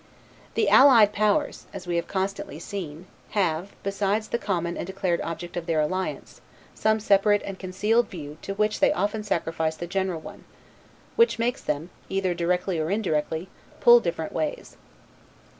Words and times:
The 0.55 0.67
Allied 0.67 1.13
Powers 1.13 1.67
(as 1.73 1.85
we 1.85 1.97
have 1.97 2.07
constantly 2.07 2.57
seen) 2.57 3.05
have, 3.37 3.71
besides 3.83 4.29
the 4.29 4.39
common 4.39 4.75
and 4.75 4.87
declared 4.87 5.21
object 5.21 5.55
of 5.55 5.67
their 5.67 5.79
alliance, 5.79 6.41
some 6.73 6.99
separate 6.99 7.43
and 7.45 7.59
concealed 7.59 8.09
view 8.09 8.39
to 8.41 8.55
which 8.55 8.79
they 8.79 8.91
often 8.93 9.21
sacrifice 9.21 9.75
the 9.75 9.85
general 9.85 10.19
one; 10.19 10.43
which 11.17 11.37
makes 11.37 11.61
them, 11.61 11.91
either 12.09 12.33
directly 12.33 12.79
or 12.79 12.89
indirectly, 12.89 13.47
pull 13.79 13.99
different 13.99 14.33
ways. 14.33 14.75